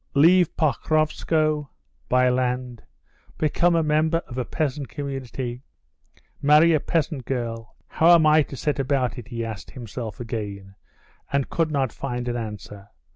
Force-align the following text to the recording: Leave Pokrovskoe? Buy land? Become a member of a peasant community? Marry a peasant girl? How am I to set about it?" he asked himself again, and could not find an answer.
Leave 0.15 0.49
Pokrovskoe? 0.57 1.69
Buy 2.09 2.27
land? 2.27 2.81
Become 3.37 3.75
a 3.75 3.83
member 3.83 4.23
of 4.25 4.35
a 4.39 4.43
peasant 4.45 4.89
community? 4.89 5.61
Marry 6.41 6.73
a 6.73 6.79
peasant 6.79 7.23
girl? 7.25 7.75
How 7.87 8.15
am 8.15 8.25
I 8.25 8.41
to 8.41 8.55
set 8.55 8.79
about 8.79 9.19
it?" 9.19 9.27
he 9.27 9.45
asked 9.45 9.69
himself 9.69 10.19
again, 10.19 10.73
and 11.31 11.51
could 11.51 11.69
not 11.69 11.93
find 11.93 12.27
an 12.27 12.35
answer. 12.35 12.87